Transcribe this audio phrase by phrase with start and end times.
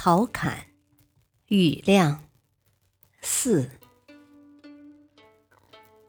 [0.00, 0.68] 陶侃、
[1.48, 2.22] 庾亮
[3.20, 3.68] 四。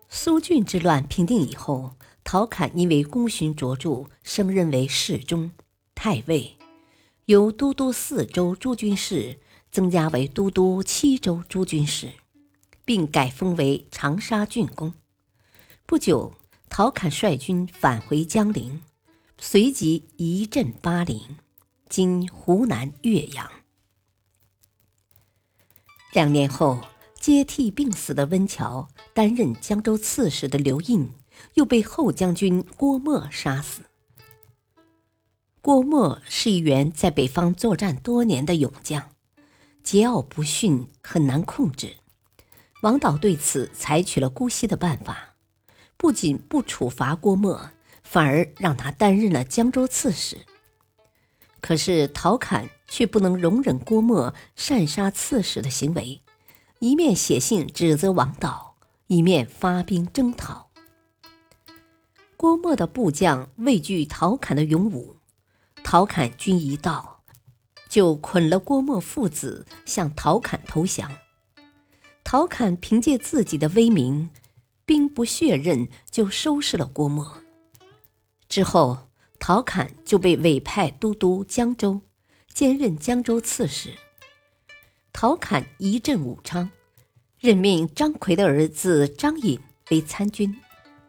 [0.07, 5.49] 苏峻之乱平定以后，陶侃因为功勋卓著，升任为侍中、
[5.95, 6.55] 太尉，
[7.25, 9.39] 由都督四州诸军事
[9.71, 12.11] 增加为都督七州诸军事，
[12.85, 14.93] 并改封为长沙郡公。
[15.87, 16.35] 不久，
[16.69, 18.83] 陶侃率军返回江陵，
[19.39, 21.37] 随即移镇巴陵
[21.89, 23.49] （今湖南岳阳）。
[26.11, 26.79] 两年后，
[27.19, 31.11] 接替病死的温峤，担任江州刺史的刘胤，
[31.53, 33.83] 又被后将军郭沫杀死。
[35.61, 39.11] 郭沫是一员在北方作战多年的勇将，
[39.83, 41.97] 桀骜不驯，很难控制。
[42.81, 45.35] 王导对此采取了姑息的办法，
[45.95, 47.69] 不仅不处罚郭沫，
[48.01, 50.37] 反而让他担任了江州刺史。
[51.61, 56.21] 可是陶侃却不能容忍郭沫擅杀刺史的行为，
[56.79, 58.75] 一面写信指责王导，
[59.07, 60.69] 一面发兵征讨。
[62.35, 65.15] 郭沫的部将畏惧陶侃的勇武，
[65.83, 67.21] 陶侃军一到，
[67.87, 71.11] 就捆了郭沫父子向陶侃投降。
[72.23, 74.29] 陶侃凭借自己的威名，
[74.85, 77.37] 兵不血刃就收拾了郭沫。
[78.47, 79.09] 之后。
[79.41, 82.01] 陶侃就被委派都督江州，
[82.53, 83.93] 兼任江州刺史。
[85.13, 86.69] 陶侃一镇武昌，
[87.39, 89.59] 任命张奎的儿子张颖
[89.89, 90.55] 为参军，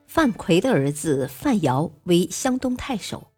[0.06, 3.30] 范奎的儿子范瑶为湘东太守，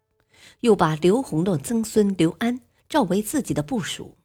[0.61, 4.17] 又把刘宏的曾孙刘安召为自己的部属。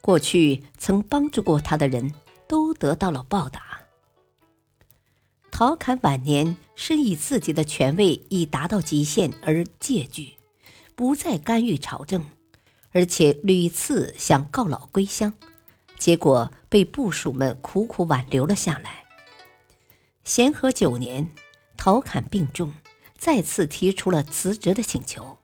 [0.00, 2.14] 过去曾帮助过他的人
[2.48, 3.80] 都得到了报答。
[5.50, 10.36] 陶侃晚年深以自己的权位已达到极限而戒惧，
[10.94, 12.24] 不再干预朝政，
[12.92, 15.32] 而且屡次想告老归乡，
[15.98, 19.04] 结果被部属们苦苦挽留了下来。
[20.24, 21.30] 咸和九年，
[21.76, 22.74] 陶侃病重，
[23.16, 25.38] 再次提出了辞职的请求。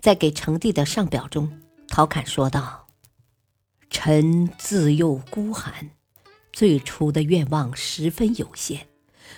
[0.00, 2.86] 在给成帝的上表中，陶侃说道
[3.90, 5.90] ：“臣自幼孤寒，
[6.52, 8.88] 最初的愿望十分有限。”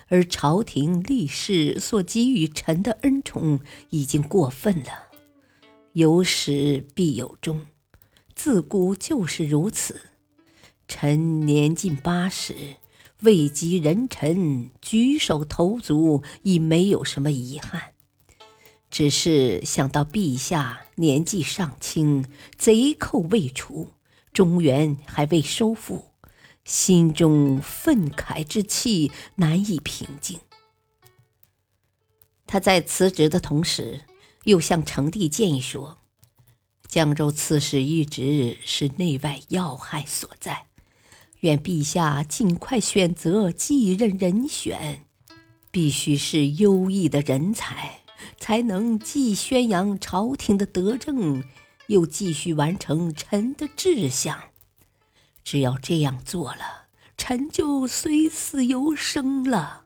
[0.09, 5.09] 而朝廷立士所给予臣的恩宠已经过分了，
[5.93, 7.67] 有始必有终，
[8.35, 10.01] 自古就是如此。
[10.89, 12.77] 臣年近八十，
[13.21, 17.93] 位极人臣，举手投足已没有什么遗憾，
[18.91, 22.25] 只是想到陛下年纪尚轻，
[22.57, 23.91] 贼寇未除，
[24.33, 26.07] 中原还未收复。
[26.65, 30.39] 心中愤慨之气难以平静。
[32.47, 34.03] 他在辞职的同时，
[34.45, 35.99] 又向成帝建议说
[36.89, 40.67] ：“江州刺史一职是内外要害所在，
[41.41, 45.05] 愿陛下尽快选择继任人选，
[45.71, 48.01] 必须是优异的人才，
[48.39, 51.45] 才能既宣扬朝廷的德政，
[51.87, 54.39] 又继续完成臣的志向。”
[55.45, 56.87] 只要这样做了，
[57.17, 59.82] 臣就虽死犹生了。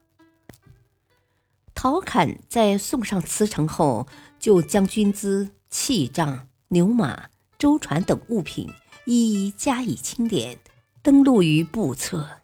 [1.77, 4.09] 陶侃在送上辞呈后，
[4.41, 7.29] 就将军资、器仗、牛马、
[7.59, 8.69] 舟船等物品
[9.05, 10.59] 一一加以清点，
[11.03, 12.41] 登录于簿册。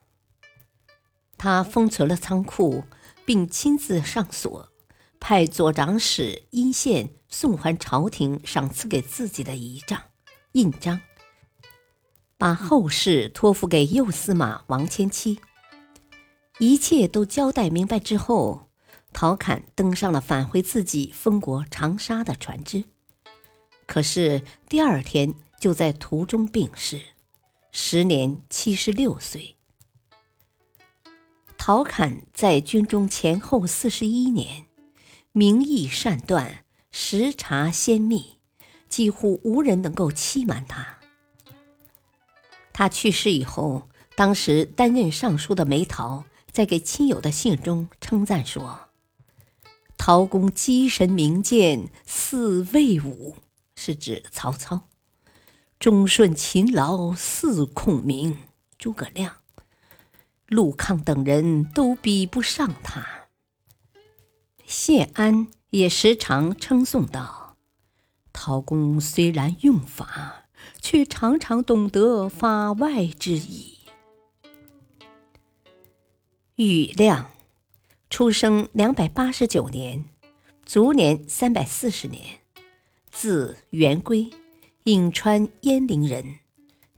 [1.39, 2.85] 他封存了仓库，
[3.25, 4.69] 并亲自上锁，
[5.19, 10.01] 派左长史殷宪送还朝廷赏赐给自己的仪仗、
[10.53, 11.01] 印章。
[12.37, 15.41] 把后事托付给右司马王迁期，
[16.59, 18.69] 一切都交代明白之后，
[19.13, 22.85] 陶侃登上了返回自己封国长沙的船只。
[23.87, 27.01] 可是第二天就在途中病逝，
[27.71, 29.57] 时年七十六岁。
[31.59, 34.67] 陶侃在军中前后四十一年，
[35.31, 38.39] 名义善断，识察先密，
[38.89, 40.99] 几乎无人能够欺瞒他。
[42.73, 48.89] 他去世以后，当时担任尚书的梅陶在给亲友的信中称赞说
[50.05, 53.37] ：“陶公机神明鉴，似魏武，
[53.77, 54.89] 是指曹操。
[55.79, 58.39] 忠顺勤劳似孔明。
[58.77, 59.37] 诸葛亮、
[60.49, 63.07] 陆抗等人都比不上他。
[64.67, 67.57] 谢安也时常称颂道
[68.35, 70.47] ：“陶公虽然用法，
[70.81, 73.79] 却常常懂得法外之意。”
[76.59, 77.31] 庾亮，
[78.13, 80.05] 出生两百八十九年，
[80.67, 82.41] 卒年三百四十年，
[83.11, 84.29] 字元归，
[84.85, 86.41] 颍川鄢陵人。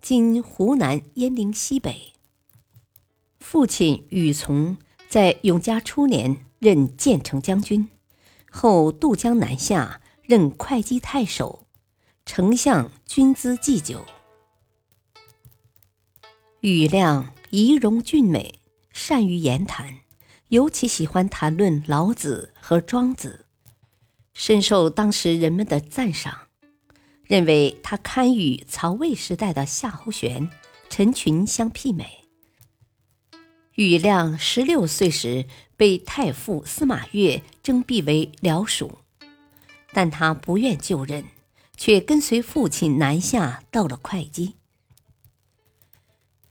[0.03, 2.15] 今湖南鄢陵西北。
[3.39, 4.77] 父亲庾从
[5.09, 7.89] 在永嘉初年任建成将军，
[8.51, 11.69] 后渡江南下，任会稽太守，
[12.27, 14.05] 丞相军资祭酒。
[16.61, 18.59] 庾亮仪容俊美，
[18.91, 20.01] 善于言谈，
[20.55, 23.47] 尤其喜欢谈论老子和庄子，
[24.35, 26.47] 深受当时人们的赞赏。
[27.25, 30.49] 认为他堪与曹魏时代的夏侯玄、
[30.89, 32.25] 陈群相媲美。
[33.75, 35.47] 庾亮十六岁时
[35.77, 38.99] 被太傅司马越征辟为僚属，
[39.93, 41.25] 但他不愿就任，
[41.77, 44.55] 却跟随父亲南下到了会稽。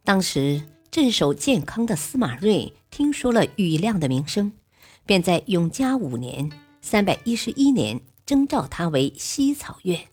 [0.04, 0.62] 当时
[0.94, 4.52] 镇守建康的司马睿听说了庾亮的名声，
[5.08, 6.52] 便在永嘉五年
[6.84, 10.10] （三百一十一年）征召他为西草院。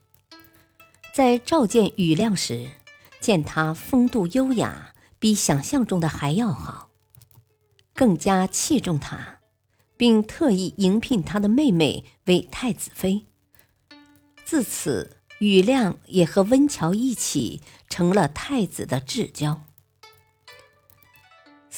[1.12, 2.70] 在召见庾亮时，
[3.20, 6.88] 见他风度优雅，比想象中的还要好，
[7.92, 9.40] 更加器重他，
[9.98, 13.26] 并特意迎聘他的妹妹为太子妃。
[14.46, 17.60] 自此，庾亮也和温峤一起
[17.90, 19.64] 成了太子的至交。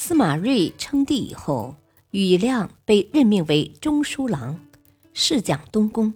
[0.05, 1.77] 司马睿称帝以后，
[2.11, 4.59] 庾亮被任命为中书郎，
[5.15, 6.15] 侍讲东宫。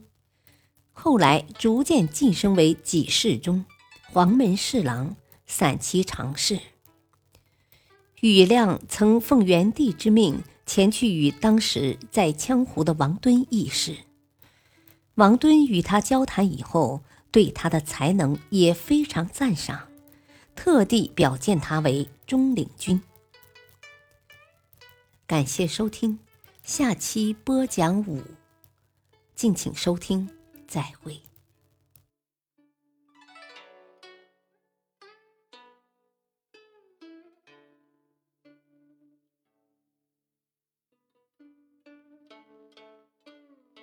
[0.92, 3.64] 后来逐渐晋升为给事中、
[4.10, 5.14] 黄门侍郎、
[5.46, 6.58] 散骑常侍。
[8.20, 13.98] 庾亮曾奉元帝之命前去与当时在羌湖的王敦议事。
[15.14, 19.86] 王敦与他交谈以后，对他的才能也非常赞赏，
[20.56, 23.00] 特地表荐他为中领军。
[25.26, 26.20] 感谢收听，
[26.62, 28.22] 下期播讲五，
[29.34, 30.30] 敬请收听。
[30.68, 31.25] 再会。